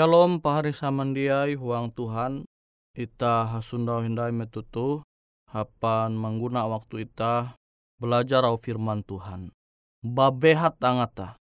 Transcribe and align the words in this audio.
Shalom 0.00 0.40
pahari 0.40 0.72
samandiai 0.72 1.60
huang 1.60 1.92
Tuhan 1.92 2.48
ita 2.96 3.44
hasundau 3.52 4.00
hindai 4.00 4.32
metutu 4.32 5.04
hapan 5.44 6.16
mengguna 6.16 6.64
waktu 6.64 7.04
ita 7.04 7.60
belajar 8.00 8.48
au 8.48 8.56
firman 8.56 9.04
Tuhan. 9.04 9.52
Babehat 10.00 10.80
angata 10.80 11.36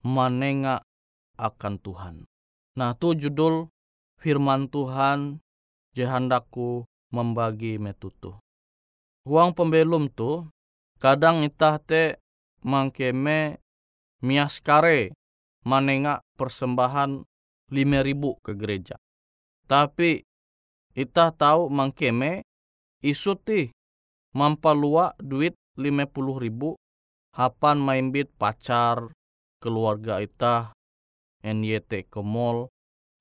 manenga 0.00 0.80
akan 1.36 1.74
Tuhan. 1.84 2.24
Nah 2.80 2.96
tu 2.96 3.12
judul 3.12 3.68
firman 4.16 4.72
Tuhan 4.72 5.44
jehandaku 5.92 6.88
membagi 7.12 7.76
metutu. 7.76 8.40
Huang 9.28 9.52
pembelum 9.52 10.08
tu 10.08 10.48
kadang 10.96 11.44
ita 11.44 11.76
te 11.76 12.16
mangkeme 12.64 13.60
miaskare 14.24 15.12
manenga 15.68 16.24
persembahan 16.40 17.27
lima 17.72 18.00
ribu 18.00 18.36
ke 18.40 18.56
gereja. 18.56 18.96
Tapi 19.68 20.24
kita 20.96 21.30
tahu 21.36 21.68
mangkeme 21.68 22.42
isuti 23.04 23.70
mampalua 24.34 25.14
duit 25.20 25.54
lima 25.78 26.08
puluh 26.10 26.40
ribu 26.42 26.74
hapan 27.36 27.78
main 27.78 28.10
bit 28.10 28.32
pacar 28.34 29.12
keluarga 29.62 30.18
ita 30.18 30.74
NYT 31.44 32.10
ke 32.10 32.20
mall 32.24 32.66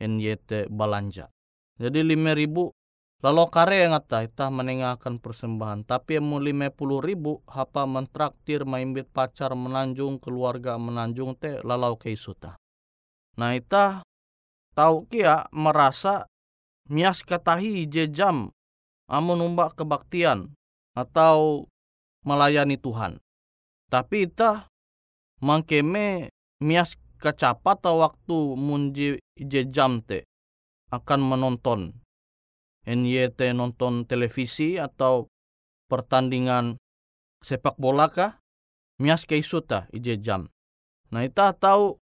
NYT 0.01 0.73
balanja. 0.73 1.29
Jadi 1.77 2.01
lima 2.01 2.33
ribu 2.33 2.73
lalu 3.21 3.49
kare 3.49 3.81
yang 3.85 3.97
ngata 3.97 4.25
ita 4.25 4.49
menengahkan 4.49 5.17
persembahan 5.21 5.85
tapi 5.85 6.17
mau 6.21 6.37
lima 6.41 6.69
puluh 6.73 7.01
ribu 7.01 7.41
hapa 7.49 7.85
mentraktir 7.85 8.65
main 8.65 8.93
bit 8.93 9.09
pacar 9.09 9.53
menanjung 9.53 10.17
keluarga 10.17 10.77
menanjung 10.81 11.37
te 11.37 11.61
lalau 11.61 11.97
ke 11.97 12.13
isuta. 12.13 12.57
Nah 13.37 13.53
ita 13.53 14.01
tahu 14.77 15.09
kia 15.09 15.49
merasa 15.49 16.29
mias 16.85 17.25
katahi 17.25 17.89
je 17.89 18.05
jam 18.13 18.53
amun 19.09 19.41
umba 19.41 19.73
kebaktian 19.73 20.53
atau 20.93 21.65
melayani 22.21 22.77
Tuhan. 22.77 23.17
Tapi 23.89 24.29
ita 24.29 24.69
mangkeme 25.41 26.29
mias 26.61 26.93
kecapat 27.17 27.81
waktu 27.89 28.37
munji 28.53 29.17
je 29.33 29.61
jam 29.65 30.05
te 30.05 30.29
akan 30.93 31.21
menonton. 31.25 31.97
NYT 32.87 33.51
nonton 33.51 34.07
televisi 34.07 34.79
atau 34.79 35.27
pertandingan 35.91 36.79
sepak 37.43 37.75
bola 37.75 38.07
kah? 38.07 38.39
Mias 39.03 39.27
ke 39.27 39.35
isuta 39.37 39.91
ije 39.91 40.15
jam. 40.23 40.47
Nah 41.11 41.27
ita 41.27 41.51
tahu 41.51 41.99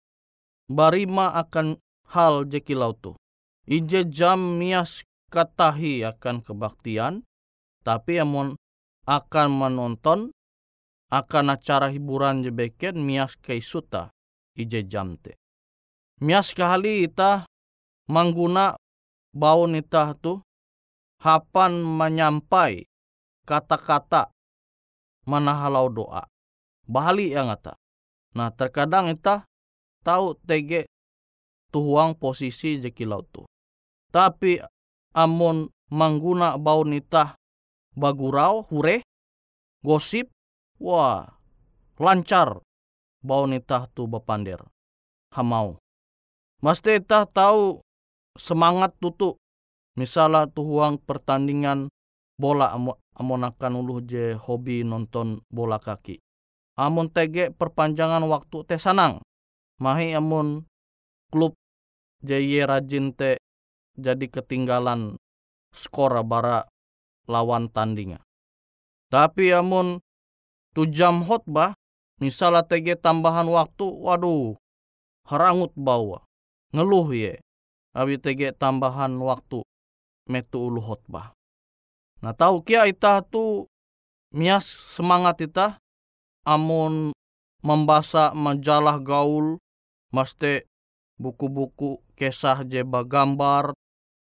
barima 0.68 1.32
akan 1.40 1.80
hal 2.12 2.44
jekilau 2.48 2.92
tu 2.96 3.12
ije 3.64 4.04
jam 4.10 4.60
mias 4.60 5.04
katahi 5.32 6.04
akan 6.04 6.44
kebaktian 6.44 7.24
tapi 7.86 8.20
amun 8.20 8.58
akan 9.08 9.48
menonton 9.52 10.20
akan 11.12 11.46
acara 11.54 11.88
hiburan 11.92 12.44
jebeken 12.44 13.00
mias 13.00 13.36
ke 13.40 13.60
isuta 13.60 14.10
ije 14.56 14.84
jam 14.84 15.16
te 15.16 15.36
mias 16.20 16.52
kali 16.52 17.08
ita 17.08 17.48
mangguna 18.08 18.76
bau 19.32 19.64
ita 19.68 20.14
tu 20.20 20.40
hapan 21.24 21.80
menyampai 21.80 22.84
kata-kata 23.48 24.34
mana 25.24 25.56
halau 25.56 25.88
doa. 25.88 26.24
Bahali 26.84 27.32
yang 27.32 27.48
ngata. 27.48 27.80
Nah 28.36 28.52
terkadang 28.52 29.08
kita 29.12 29.48
tahu 30.04 30.36
tege 30.44 30.84
tuhuang 31.74 32.14
posisi 32.14 32.78
jekilau 32.78 33.26
tu. 33.26 33.42
Tapi 34.14 34.62
amun 35.18 35.66
mangguna 35.90 36.54
bau 36.54 36.86
nita 36.86 37.34
bagurau 37.98 38.62
hure 38.70 39.02
gosip 39.82 40.30
wah 40.78 41.26
lancar 41.98 42.62
bau 43.18 43.50
nita 43.50 43.90
tu 43.90 44.06
bapander 44.06 44.62
hamau. 45.34 45.82
Mesti 46.62 47.02
kita 47.02 47.26
tahu 47.26 47.82
semangat 48.38 48.94
tutu 49.02 49.34
Misalnya 49.94 50.50
tuhuang 50.50 50.98
pertandingan 50.98 51.86
bola 52.34 52.74
amon 53.14 53.46
akan 53.46 53.72
uluh 53.78 54.02
je 54.02 54.34
hobi 54.34 54.82
nonton 54.82 55.46
bola 55.46 55.78
kaki. 55.78 56.18
Amun 56.74 57.14
tege 57.14 57.54
perpanjangan 57.54 58.26
waktu 58.26 58.66
teh 58.66 58.80
sanang. 58.82 59.22
Mahi 59.78 60.18
amun 60.18 60.66
klub 61.30 61.54
je 62.24 62.40
ye 62.40 62.64
rajin 62.64 63.12
te 63.12 63.36
jadi 64.00 64.26
ketinggalan 64.32 65.20
skor 65.70 66.16
bara 66.24 66.64
lawan 67.28 67.68
tandinga. 67.68 68.24
Tapi 69.12 69.52
amun 69.52 70.00
tu 70.74 70.88
jam 70.88 71.22
hotbah, 71.22 71.76
misalnya 72.18 72.66
tege 72.66 72.98
tambahan 72.98 73.46
waktu, 73.46 73.86
waduh, 73.86 74.58
harangut 75.28 75.70
bawa, 75.76 76.24
ngeluh 76.74 77.12
ye. 77.14 77.38
Abi 77.94 78.18
tege 78.18 78.50
tambahan 78.50 79.14
waktu, 79.22 79.62
metu 80.26 80.66
ulu 80.66 80.82
hotbah. 80.82 81.30
Nah 82.24 82.34
tahu 82.34 82.64
kia 82.64 82.88
ita 82.90 83.22
tu 83.22 83.68
mias 84.34 84.66
semangat 84.66 85.44
ita 85.44 85.78
amun 86.42 87.14
membaca 87.62 88.34
majalah 88.34 88.98
gaul 88.98 89.62
maste 90.10 90.66
buku-buku 91.18 92.02
kisah 92.18 92.66
je 92.66 92.82
gambar 92.84 93.74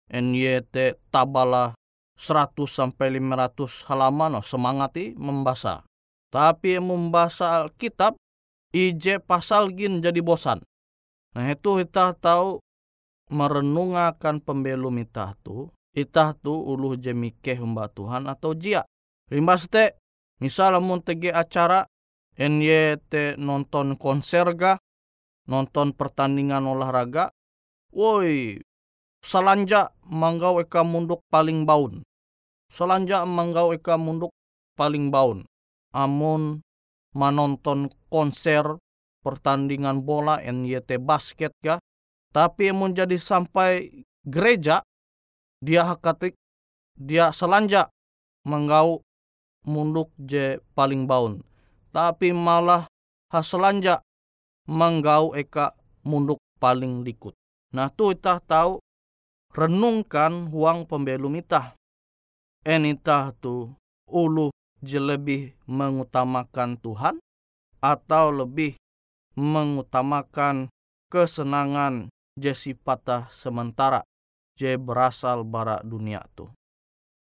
NYT 0.10 0.98
tabala 1.14 1.78
100 2.18 2.52
sampai 2.68 3.22
500 3.22 3.88
halaman 3.88 4.42
oh, 4.42 4.44
semangati 4.44 5.16
membaca. 5.16 5.86
Tapi 6.30 6.78
membaca 6.82 7.70
kitab 7.78 8.20
ije 8.76 9.18
pasal 9.22 9.74
gin 9.74 10.02
jadi 10.04 10.20
bosan. 10.22 10.62
Nah 11.34 11.46
itu 11.50 11.82
kita 11.82 12.18
tahu 12.18 12.62
merenungakan 13.30 14.42
pembelum 14.42 15.00
kita 15.02 15.38
tu 15.46 15.70
itah 15.94 16.34
tu 16.38 16.54
uluh 16.54 16.98
jemike 16.98 17.58
humba 17.58 17.90
Tuhan 17.90 18.30
atau 18.30 18.54
jia. 18.54 18.86
Rimbas 19.30 19.70
te, 19.70 19.98
misal 20.42 20.78
mun 20.82 21.06
tege 21.06 21.30
acara 21.30 21.86
NYT 22.40 23.38
nonton 23.38 23.98
konser 24.00 24.48
ga, 24.58 24.82
nonton 25.50 25.98
pertandingan 25.98 26.70
olahraga, 26.70 27.34
woi, 27.90 28.62
salanja 29.26 29.90
manggau 30.06 30.62
eka 30.62 30.86
munduk 30.86 31.26
paling 31.34 31.66
baun. 31.66 32.06
Salanja 32.70 33.26
manggau 33.26 33.74
eka 33.74 33.98
munduk 33.98 34.30
paling 34.78 35.10
baun. 35.10 35.50
Amun 35.90 36.62
menonton 37.18 37.90
konser 38.14 38.78
pertandingan 39.26 40.06
bola 40.06 40.38
NYT 40.38 41.02
basket 41.02 41.50
ga, 41.66 41.82
tapi 42.30 42.70
mun 42.70 42.94
jadi 42.94 43.18
sampai 43.18 44.06
gereja 44.22 44.86
dia 45.60 45.84
hakatik 45.90 46.38
dia 46.94 47.34
selanja 47.34 47.90
menggau 48.46 49.02
munduk 49.66 50.14
je 50.16 50.62
paling 50.78 51.10
baun 51.10 51.44
tapi 51.92 52.32
malah 52.32 52.88
haselanja 53.34 54.06
menggau 54.70 55.34
eka 55.34 55.74
munduk 56.06 56.38
paling 56.62 57.02
likut 57.02 57.34
nah 57.74 57.90
tu 57.90 58.14
itah 58.14 58.38
tahu 58.46 58.78
renungkan 59.58 60.54
huang 60.54 60.86
pembelum 60.86 61.42
itah 61.42 61.74
enitah 62.62 63.34
tu 63.42 63.74
ulu 64.06 64.54
je 64.86 65.02
lebih 65.02 65.58
mengutamakan 65.66 66.80
Tuhan 66.80 67.18
atau 67.82 68.32
lebih 68.32 68.76
mengutamakan 69.36 70.72
kesenangan 71.12 72.12
je 72.40 72.54
sementara 73.32 74.04
je 74.60 74.76
berasal 74.76 75.48
bara 75.48 75.80
dunia 75.84 76.20
tu. 76.36 76.52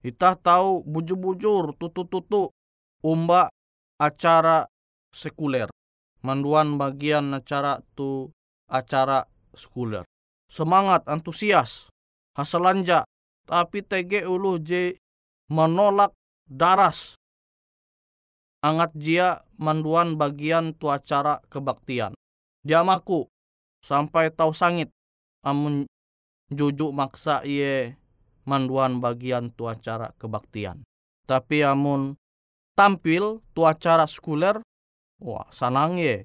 Kita 0.00 0.32
tahu 0.40 0.80
bujur-bujur 0.88 1.76
tutu-tutu 1.76 2.48
umba 3.04 3.52
acara 4.00 4.64
sekuler. 5.12 5.68
Manduan 6.20 6.76
bagian 6.76 7.32
acara 7.32 7.80
tu 7.96 8.28
acara 8.68 9.24
sekuler. 9.56 10.04
Semangat, 10.50 11.06
antusias, 11.08 11.88
hasalanja, 12.36 13.08
tapi 13.48 13.80
tege 13.80 14.26
ulu 14.28 14.60
je 14.60 14.98
menolak 15.48 16.12
daras. 16.44 17.16
Angat 18.60 18.92
jia 18.92 19.40
manduan 19.56 20.20
bagian 20.20 20.76
tu 20.76 20.92
acara 20.92 21.40
kebaktian. 21.48 22.12
Dia 22.60 22.84
maku 22.84 23.24
sampai 23.80 24.28
tahu 24.28 24.52
sangit 24.52 24.92
amun 25.40 25.88
jujuk 26.52 26.92
maksa 26.92 27.40
ye 27.48 27.96
manduan 28.44 29.00
bagian 29.00 29.48
tu 29.56 29.64
acara 29.64 30.12
kebaktian. 30.20 30.84
Tapi 31.24 31.64
amun 31.64 32.20
tampil 32.76 33.40
tu 33.54 33.64
acara 33.64 34.04
sekuler, 34.04 34.60
wah 35.20 35.46
sanang 35.52 36.00
ye. 36.00 36.24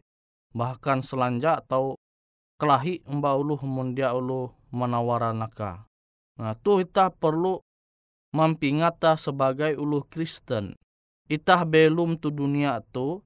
Bahkan 0.55 1.03
selanja 1.03 1.59
atau 1.59 1.99
kelahi 2.55 3.03
mba 3.05 3.35
uluh 3.35 3.59
mundia 3.67 4.15
uluh 4.15 4.55
menawaran 4.71 5.43
naka. 5.43 5.83
Nah 6.39 6.55
tu 6.55 6.79
kita 6.79 7.11
perlu 7.11 7.59
mampingata 8.31 9.19
sebagai 9.19 9.75
uluh 9.75 10.07
Kristen. 10.07 10.75
Itah 11.27 11.67
belum 11.67 12.21
tu 12.21 12.31
dunia 12.31 12.79
tu 12.93 13.19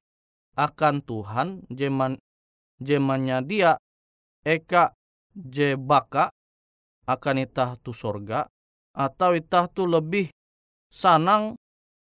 akan 0.58 1.04
Tuhan 1.04 1.48
jeman 1.70 2.18
jemannya 2.80 3.44
dia 3.44 3.72
eka 4.42 4.96
je 5.36 5.76
baka 5.76 6.32
akan 7.04 7.44
itah 7.44 7.76
tu 7.78 7.92
sorga 7.92 8.48
atau 8.96 9.36
itah 9.36 9.68
tu 9.68 9.84
lebih 9.84 10.32
sanang 10.88 11.54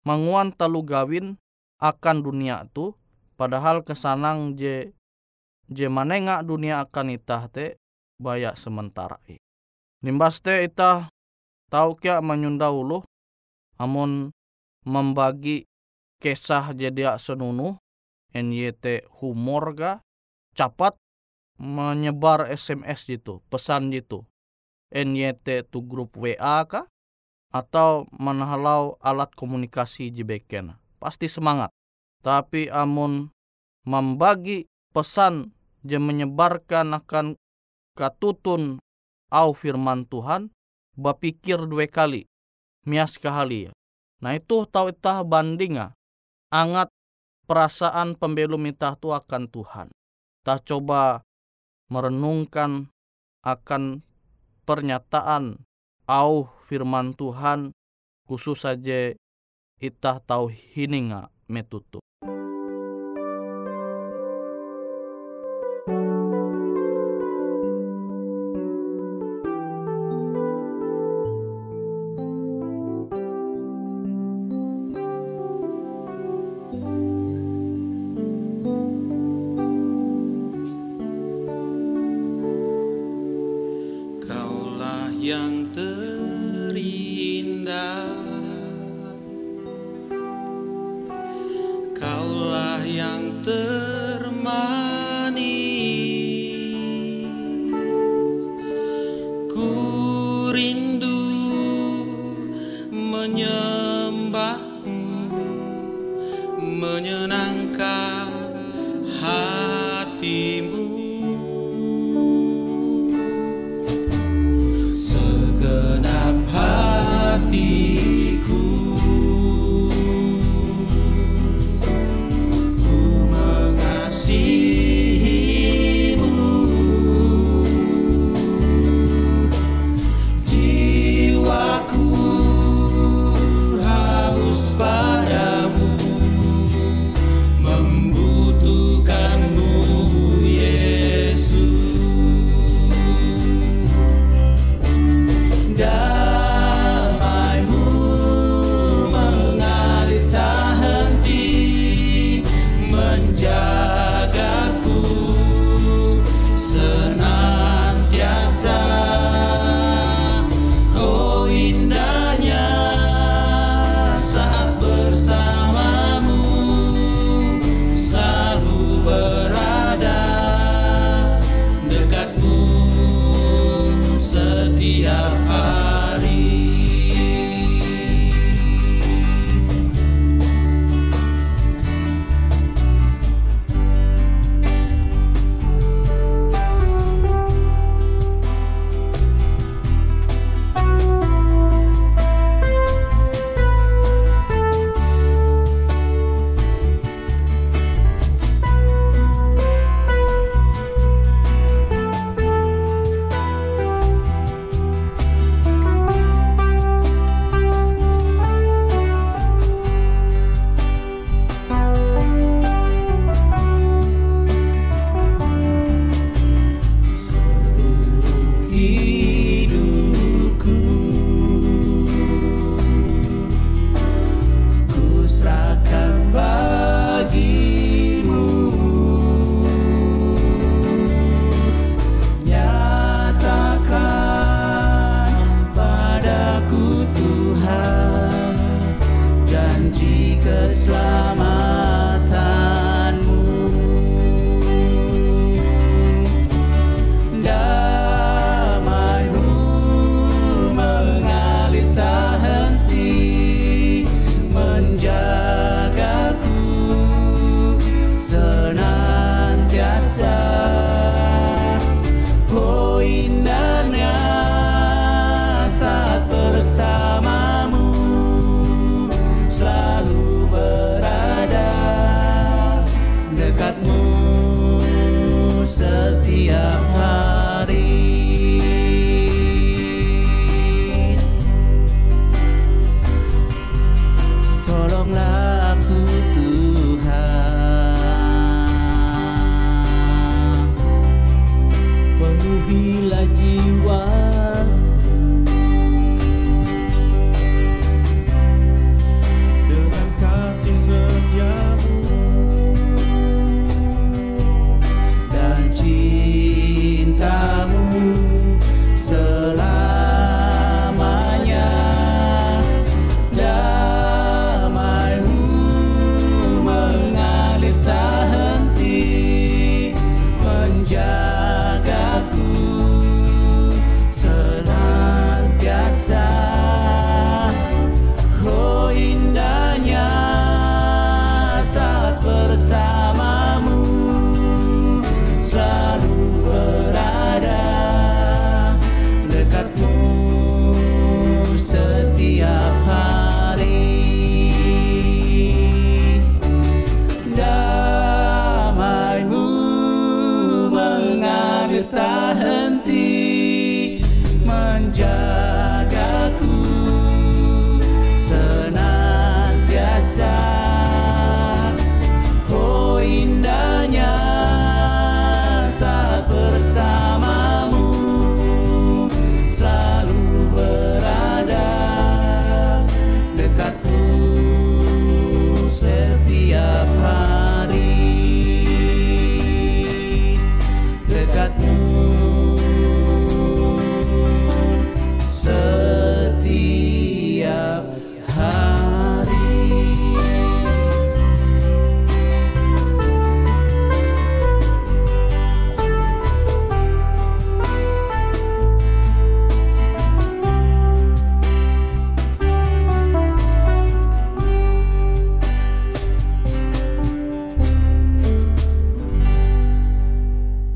manguan 0.04 0.52
talu 0.52 0.82
gawin 0.84 1.38
akan 1.78 2.18
dunia 2.26 2.66
tu 2.74 2.98
padahal 3.36 3.82
kesanang 3.82 4.56
je 4.58 4.92
je 5.72 5.86
manenga 5.88 6.44
dunia 6.44 6.84
akan 6.86 7.16
itah 7.18 7.50
te 7.50 7.80
bayak 8.22 8.60
sementara 8.60 9.18
i. 9.30 9.40
Nimbas 10.04 10.44
te 10.44 10.64
itah 10.64 11.08
tahu 11.72 11.98
kia 11.98 12.20
menyunda 12.20 12.70
ulu 12.70 13.02
amun 13.80 14.30
membagi 14.84 15.66
kisah 16.20 16.76
jadi 16.76 17.16
senunu 17.18 17.80
NYT 18.34 19.08
humor 19.22 19.74
ga 19.76 19.94
capat 20.58 20.96
menyebar 21.58 22.50
SMS 22.52 23.08
gitu 23.08 23.40
pesan 23.50 23.94
gitu 23.94 24.28
NYT 24.94 25.74
tu 25.74 25.82
grup 25.82 26.14
WA 26.14 26.62
kah? 26.70 26.86
Atau 27.50 28.06
menhalau 28.14 28.98
alat 29.02 29.34
komunikasi 29.34 30.14
jebeken. 30.14 30.78
Pasti 31.02 31.26
semangat. 31.26 31.74
Tapi 32.24 32.72
amun 32.72 33.28
membagi 33.84 34.72
pesan 34.96 35.52
je 35.84 36.00
menyebarkan 36.00 36.96
akan 36.96 37.36
katutun 38.00 38.80
au 39.28 39.52
firman 39.52 40.08
Tuhan 40.08 40.48
bapikir 40.96 41.68
dua 41.68 41.84
kali 41.92 42.24
mias 42.88 43.20
kahali. 43.20 43.68
Nah 44.24 44.40
itu 44.40 44.64
tahu 44.64 44.96
itah 44.96 45.20
bandinga 45.28 45.92
angat 46.48 46.88
perasaan 47.44 48.16
pembelum 48.16 48.72
itah 48.72 48.96
tu 48.96 49.12
akan 49.12 49.52
Tuhan. 49.52 49.92
Tah 50.48 50.60
coba 50.64 51.28
merenungkan 51.92 52.88
akan 53.44 54.00
pernyataan 54.64 55.60
au 56.08 56.48
firman 56.72 57.12
Tuhan 57.20 57.76
khusus 58.24 58.64
saja 58.64 59.12
itah 59.84 60.24
tahu 60.24 60.48
hininga 60.48 61.28
metutu. 61.52 62.00
Young. 85.24 85.63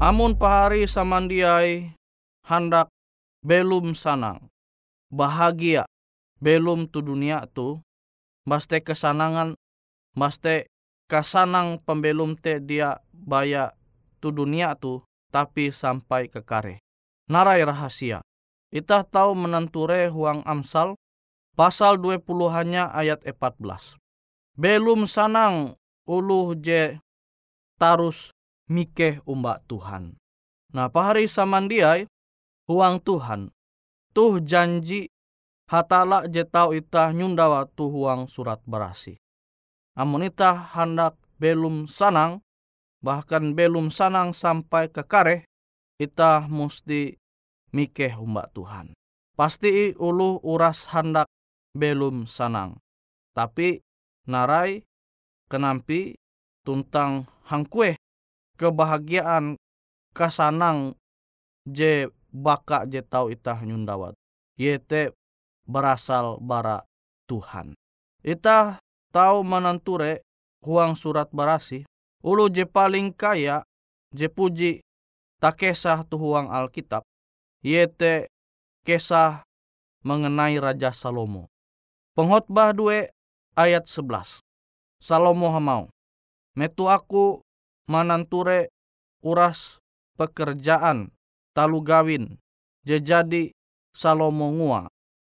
Amun 0.08 0.40
pahari 0.40 0.88
samandiai 0.88 1.92
hendak 2.48 2.88
belum 3.44 3.92
sanang, 3.92 4.40
bahagia 5.12 5.84
belum 6.40 6.88
tu 6.88 7.04
dunia 7.04 7.44
tu, 7.52 7.84
baste 8.48 8.80
kesanangan, 8.88 9.60
baste 10.16 10.72
kasanang 11.12 11.84
pembelum 11.84 12.40
te 12.40 12.64
dia 12.64 13.04
baya 13.12 13.76
tu 14.24 14.32
dunia 14.32 14.80
tu, 14.80 15.04
tapi 15.28 15.76
sampai 15.76 16.32
ke 16.32 16.40
kare. 16.40 16.80
Narai 17.28 17.68
rahasia. 17.68 18.24
Itah 18.72 19.04
tahu 19.04 19.36
menenture 19.36 20.08
huang 20.08 20.40
Amsal 20.48 20.96
pasal 21.60 22.00
20 22.00 22.24
hanya 22.56 22.96
ayat 22.96 23.28
14. 23.28 24.00
Belum 24.56 25.04
sanang 25.04 25.76
uluh 26.08 26.56
je 26.56 26.96
tarus 27.76 28.32
mikeh 28.68 29.24
umbak 29.24 29.64
Tuhan. 29.68 30.16
Nah, 30.76 30.92
pahari 30.92 31.26
samandiai 31.26 32.08
huang 32.68 33.00
Tuhan. 33.02 33.52
Tuh 34.12 34.44
janji 34.44 35.08
hatala 35.72 36.28
je 36.28 36.44
tau 36.44 36.76
ita 36.76 37.12
nyundawa 37.16 37.68
tu 37.72 37.88
huang 37.88 38.28
surat 38.28 38.60
berasi. 38.68 39.16
Amun 39.98 40.28
ita 40.28 40.54
hendak 40.78 41.18
belum 41.42 41.90
sanang, 41.90 42.44
bahkan 43.02 43.54
belum 43.54 43.90
sanang 43.90 44.34
sampai 44.34 44.90
ke 44.92 45.06
kare, 45.06 45.48
ita 45.98 46.46
mesti 46.46 47.18
mikeh 47.74 48.18
umbak 48.18 48.54
Tuhan. 48.54 48.94
Pasti 49.38 49.94
ulu 49.94 50.42
uras 50.42 50.90
hendak 50.90 51.30
belum 51.78 52.26
sanang. 52.26 52.82
Tapi 53.38 53.78
narai 54.26 54.82
kenampi 55.46 56.18
tuntang 56.66 57.30
hangkue 57.46 57.96
kebahagiaan 58.58 59.56
kasanang 60.18 60.98
je 61.70 62.10
baka 62.34 62.90
je 62.90 63.06
tau 63.06 63.30
itah 63.30 63.62
nyundawat. 63.62 64.18
Yete 64.58 65.14
berasal 65.70 66.42
bara 66.42 66.82
Tuhan. 67.30 67.78
Itah 68.26 68.82
tahu 69.14 69.46
menenture 69.46 70.26
huang 70.66 70.98
surat 70.98 71.30
berasi. 71.30 71.86
Ulu 72.26 72.50
je 72.50 72.66
paling 72.66 73.14
kaya 73.14 73.62
je 74.10 74.26
puji 74.26 74.82
tak 75.38 75.62
kesah 75.62 76.02
tu 76.02 76.18
huang 76.18 76.50
Alkitab. 76.50 77.06
Yete 77.62 78.26
kesah 78.82 79.46
mengenai 80.02 80.58
Raja 80.58 80.90
Salomo. 80.96 81.52
Penghotbah 82.18 82.74
2 82.74 83.14
ayat 83.54 83.86
11. 83.86 84.42
Salomo 84.98 85.54
hamau. 85.54 85.94
Metu 86.58 86.90
aku 86.90 87.46
mananture 87.88 88.70
uras 89.24 89.80
pekerjaan 90.20 91.10
talu 91.56 91.82
gawin 91.82 92.38
jejadi 92.86 93.56
Salomo 93.98 94.54
ngua 94.54 94.86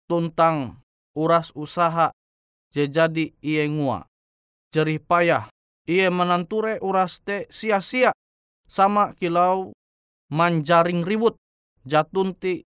tuntang 0.09 0.81
uras 1.13 1.53
usaha 1.53 2.17
jejadi 2.73 3.37
iye 3.45 3.69
ngua 3.69 4.09
jerih 4.73 5.05
payah 5.05 5.53
iye 5.85 6.09
menanture 6.09 6.81
uras 6.81 7.21
te 7.21 7.45
sia-sia 7.53 8.17
sama 8.65 9.13
kilau 9.21 9.77
manjaring 10.33 11.05
ribut 11.05 11.37
jatunti 11.85 12.65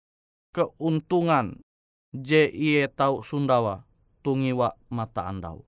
keuntungan 0.54 1.58
je 2.13 2.45
iye 2.45 2.86
tau 2.93 3.26
sundawa 3.26 3.82
tungiwa 4.21 4.78
mata 4.93 5.26
andau. 5.26 5.65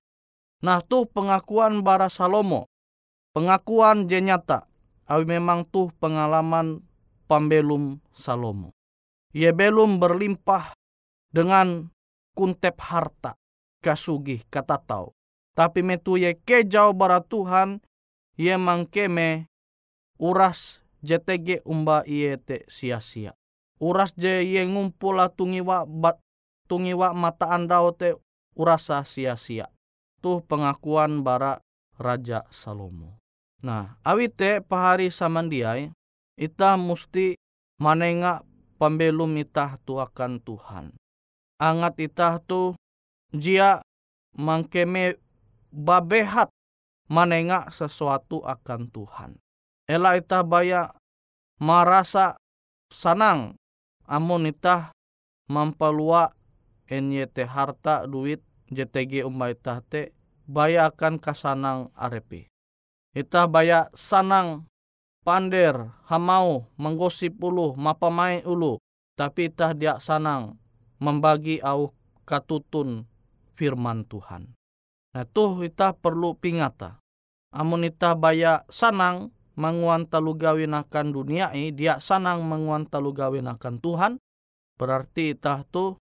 Nah 0.62 0.78
tuh 0.84 1.10
pengakuan 1.10 1.82
bara 1.82 2.06
Salomo 2.06 2.69
Pengakuan 3.30 4.10
je 4.10 4.18
nyata, 4.18 4.66
awi 5.06 5.38
memang 5.38 5.62
tuh 5.62 5.94
pengalaman 6.02 6.82
pambelum 7.30 8.02
Salomo. 8.10 8.74
Ia 9.30 9.54
belum 9.54 10.02
berlimpah 10.02 10.74
dengan 11.30 11.94
kuntep 12.34 12.74
harta, 12.82 13.38
kasugih 13.86 14.42
kata 14.50 14.82
tau. 14.82 15.14
Tapi 15.54 15.86
metu 15.86 16.18
ye 16.18 16.34
kejau 16.34 16.90
bara 16.90 17.22
Tuhan, 17.22 17.78
ye 18.34 18.58
mangkeme 18.58 19.46
uras 20.18 20.82
JTG 21.06 21.62
umba 21.62 22.02
iye 22.10 22.34
te 22.34 22.66
sia-sia. 22.66 23.38
Uras 23.78 24.10
je 24.18 24.42
ye 24.42 24.66
ngumpula 24.66 25.30
tungiwa 25.30 25.86
bat 25.86 26.18
tungiwa 26.66 27.14
mata 27.14 27.46
andau 27.54 27.94
te 27.94 28.18
urasa 28.58 29.06
sia-sia. 29.06 29.70
Tuh 30.18 30.42
pengakuan 30.42 31.22
bara 31.22 31.62
Raja 31.94 32.42
Salomo. 32.50 33.19
Nah, 33.60 34.00
awite 34.00 34.64
pahari 34.64 35.12
samandiai, 35.12 35.92
ita 36.40 36.80
musti 36.80 37.36
manenga 37.76 38.40
pembelum 38.80 39.36
itah 39.36 39.76
tu 39.84 40.00
akan 40.00 40.40
Tuhan. 40.40 40.96
Angat 41.60 42.00
itah 42.00 42.40
tu 42.40 42.72
jia 43.36 43.84
mangkeme 44.32 45.20
babehat 45.68 46.48
manenga 47.12 47.68
sesuatu 47.68 48.40
akan 48.40 48.88
Tuhan. 48.88 49.30
Ela 49.84 50.16
itah 50.16 50.40
baya 50.40 50.96
marasa 51.60 52.40
sanang 52.88 53.60
amun 54.08 54.48
itah 54.48 54.96
mampalua 55.52 56.32
NYT 56.88 57.44
harta 57.44 58.08
duit 58.08 58.40
JTG 58.72 59.28
umay 59.28 59.52
itah 59.52 59.84
te 59.84 60.16
baya 60.48 60.88
akan 60.88 61.20
kasanang 61.20 61.92
arepi. 61.92 62.48
Ita 63.10 63.50
baya 63.50 63.90
sanang 63.90 64.70
pander 65.26 65.90
hamau 66.06 66.70
menggosip 66.78 67.34
ulu 67.42 67.74
mapamai 67.74 68.46
ulu 68.46 68.78
tapi 69.18 69.50
ita 69.50 69.74
dia 69.74 69.98
sanang 69.98 70.56
membagi 71.02 71.58
au 71.60 71.90
katutun 72.22 73.04
firman 73.58 74.06
Tuhan. 74.06 74.54
Nah 75.10 75.26
tuh 75.26 75.66
ita 75.66 75.92
perlu 75.92 76.38
pingata. 76.38 77.02
Amun 77.50 77.82
ita 77.82 78.14
baya 78.14 78.62
sanang 78.70 79.34
menguan 79.58 80.06
gawin 80.06 80.72
akan 80.72 81.06
dunia 81.10 81.50
ini, 81.50 81.74
dia 81.74 81.98
sanang 81.98 82.46
menguan 82.46 82.86
gawin 82.88 83.50
akan 83.50 83.82
Tuhan, 83.82 84.12
berarti 84.78 85.34
ita 85.34 85.66
tuh 85.68 85.98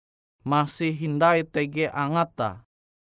masih 0.43 0.97
hindai 0.97 1.45
tege 1.45 1.93
angata 1.93 2.65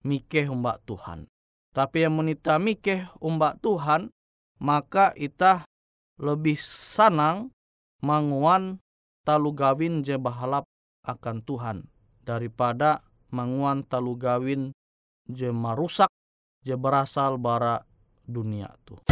mikeh 0.02 0.48
mbak 0.48 0.80
Tuhan. 0.88 1.28
Tapi 1.72 2.04
yang 2.04 2.20
menita 2.20 2.60
mikeh 2.60 3.08
umbak 3.16 3.56
Tuhan, 3.64 4.12
maka 4.60 5.16
itah 5.16 5.64
lebih 6.20 6.60
sanang 6.60 7.48
manguan 8.04 8.78
talu 9.24 9.56
gawin 9.56 10.04
je 10.04 10.20
bahalap 10.20 10.68
akan 11.02 11.40
Tuhan 11.42 11.76
daripada 12.22 13.02
manguan 13.32 13.82
talu 13.88 14.14
gawin 14.20 14.70
je 15.26 15.48
marusak 15.48 16.12
je 16.62 16.76
berasal 16.76 17.40
bara 17.40 17.82
dunia 18.28 18.70
tu. 18.84 19.11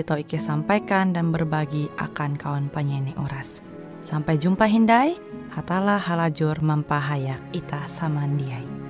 tau 0.00 0.16
Ike 0.16 0.40
sampaikan 0.40 1.12
dan 1.12 1.28
berbagi 1.28 1.92
akan 2.00 2.40
kawan 2.40 2.72
penyanyi 2.72 3.12
Uras. 3.20 3.60
Sampai 4.00 4.40
jumpa 4.40 4.64
Hindai, 4.64 5.20
hatalah 5.52 6.00
halajur 6.00 6.56
mempahayak 6.64 7.44
Ita 7.52 7.84
samandiai. 7.84 8.81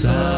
side. 0.00 0.29